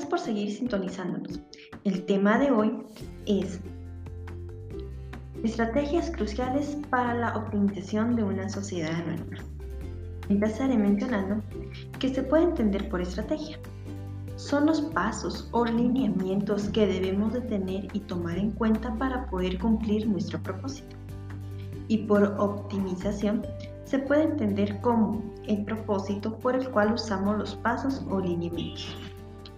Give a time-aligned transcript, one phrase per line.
[0.00, 1.40] Gracias por seguir sintonizándonos.
[1.84, 2.72] El tema de hoy
[3.26, 3.60] es
[5.44, 9.44] estrategias cruciales para la optimización de una sociedad anónima.
[10.30, 11.42] Empezaré mencionando
[11.98, 13.58] que se puede entender por estrategia.
[14.36, 19.58] Son los pasos o lineamientos que debemos de tener y tomar en cuenta para poder
[19.58, 20.96] cumplir nuestro propósito.
[21.88, 23.42] Y por optimización
[23.84, 28.96] se puede entender como el propósito por el cual usamos los pasos o lineamientos.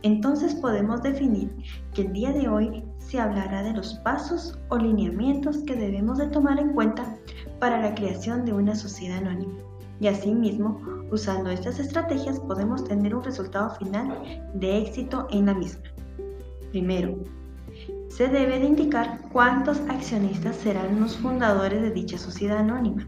[0.03, 1.55] Entonces podemos definir
[1.95, 6.27] que el día de hoy se hablará de los pasos o lineamientos que debemos de
[6.27, 7.17] tomar en cuenta
[7.61, 9.55] para la creación de una sociedad anónima.
[10.01, 10.81] Y asimismo,
[11.13, 15.83] usando estas estrategias podemos tener un resultado final de éxito en la misma.
[16.73, 17.19] Primero,
[18.09, 23.07] se debe de indicar cuántos accionistas serán los fundadores de dicha sociedad anónima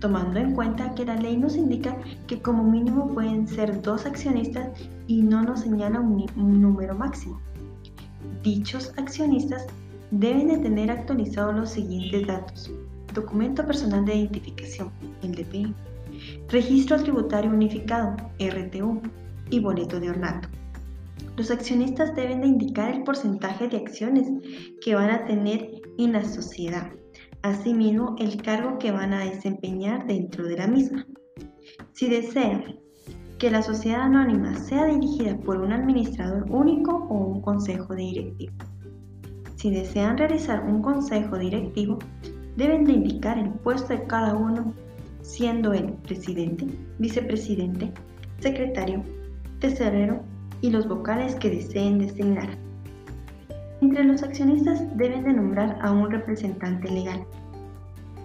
[0.00, 4.70] tomando en cuenta que la ley nos indica que como mínimo pueden ser dos accionistas
[5.06, 7.40] y no nos señala un, número máximo.
[8.42, 9.66] Dichos accionistas
[10.10, 12.70] deben de tener actualizados los siguientes datos.
[13.14, 14.90] Documento personal de identificación,
[15.22, 15.74] el DPI,
[16.48, 19.00] registro tributario unificado, RTU,
[19.50, 20.48] y boleto de ornato.
[21.36, 24.26] Los accionistas deben de indicar el porcentaje de acciones
[24.82, 26.90] que van a tener en la sociedad
[27.42, 31.06] asimismo el cargo que van a desempeñar dentro de la misma.
[31.92, 32.78] Si desean
[33.38, 38.52] que la sociedad anónima sea dirigida por un administrador único o un consejo directivo.
[39.54, 41.98] Si desean realizar un consejo directivo,
[42.56, 44.74] deben de indicar el puesto de cada uno,
[45.22, 46.66] siendo el presidente,
[46.98, 47.92] vicepresidente,
[48.40, 49.04] secretario,
[49.60, 50.22] tesorero
[50.60, 52.67] y los vocales que deseen designar.
[53.80, 57.24] Entre los accionistas deben de nombrar a un representante legal,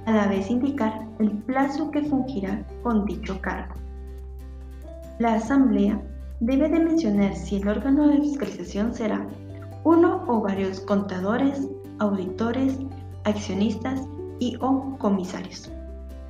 [0.05, 3.75] a la vez indicar el plazo que fungirá con dicho cargo.
[5.19, 6.01] La asamblea
[6.39, 9.27] debe de mencionar si el órgano de fiscalización será
[9.83, 11.67] uno o varios contadores,
[11.99, 12.79] auditores,
[13.25, 14.01] accionistas
[14.39, 15.71] y o comisarios.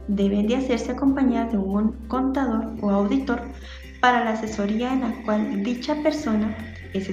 [0.07, 3.41] Deben de hacerse acompañar de un contador o auditor
[4.01, 6.55] para la asesoría en la cual dicha persona
[6.93, 7.07] es,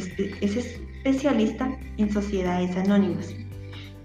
[1.04, 3.34] especialista en sociedades anónimas,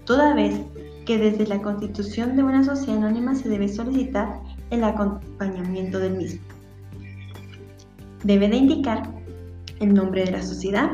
[0.04, 0.58] toda vez
[1.04, 4.40] que desde la constitución de una sociedad anónima se debe solicitar
[4.70, 6.40] el acompañamiento del mismo.
[8.24, 9.02] Debe de indicar
[9.78, 10.90] el nombre de la sociedad,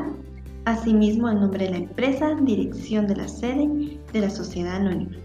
[0.65, 5.15] asimismo el nombre de la empresa, dirección de la sede de la sociedad anónima.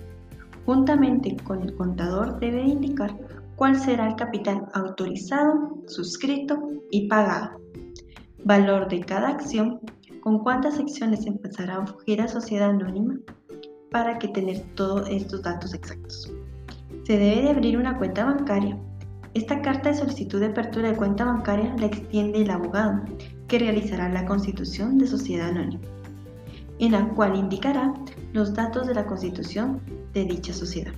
[0.64, 3.16] Juntamente con el contador debe indicar
[3.56, 6.56] cuál será el capital autorizado, suscrito
[6.90, 7.60] y pagado,
[8.44, 9.80] valor de cada acción
[10.28, 13.18] con cuántas acciones empezará a sociedad anónima
[13.90, 16.30] para que tener todos estos datos exactos.
[17.04, 18.78] Se debe de abrir una cuenta bancaria.
[19.32, 23.04] Esta carta de solicitud de apertura de cuenta bancaria la extiende el abogado
[23.46, 25.80] que realizará la constitución de sociedad anónima,
[26.78, 27.94] en la cual indicará
[28.34, 29.80] los datos de la constitución
[30.12, 30.92] de dicha sociedad.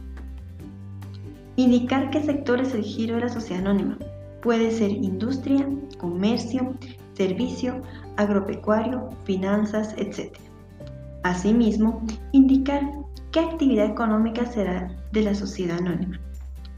[1.55, 3.97] Indicar qué sector es el giro de la sociedad anónima.
[4.43, 5.69] Puede ser industria,
[5.99, 6.75] comercio,
[7.15, 7.83] servicio,
[8.17, 10.37] agropecuario, finanzas, etc.
[11.23, 12.83] Asimismo, indicar
[13.33, 16.21] qué actividad económica será de la sociedad anónima.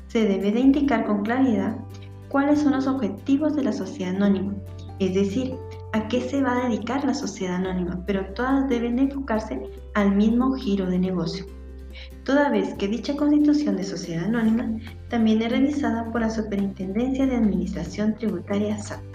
[0.09, 1.77] Se debe de indicar con claridad
[2.29, 4.55] cuáles son los objetivos de la sociedad anónima,
[4.99, 5.55] es decir,
[5.93, 9.61] a qué se va a dedicar la sociedad anónima, pero todas deben enfocarse
[9.95, 11.45] al mismo giro de negocio.
[12.25, 14.79] Toda vez que dicha constitución de sociedad anónima
[15.09, 19.12] también es revisada por la Superintendencia de Administración Tributaria SAT.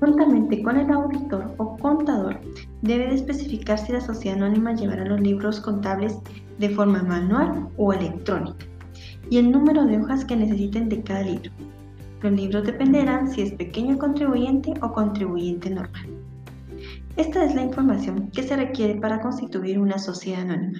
[0.00, 2.40] Juntamente con el auditor o contador,
[2.82, 6.18] debe de especificar si la sociedad anónima llevará los libros contables
[6.58, 8.66] de forma manual o electrónica
[9.30, 11.50] y el número de hojas que necesiten de cada libro.
[12.22, 16.06] Los libros dependerán si es pequeño contribuyente o contribuyente normal.
[17.16, 20.78] Esta es la información que se requiere para constituir una sociedad anónima.